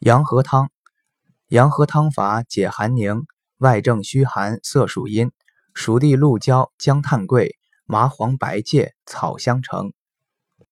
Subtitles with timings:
[0.00, 0.70] 阳和汤，
[1.48, 3.24] 阳和汤法解寒凝，
[3.58, 5.32] 外症虚寒，色属阴，
[5.74, 9.92] 熟地鹿胶、姜炭桂、麻黄白芥、草香成。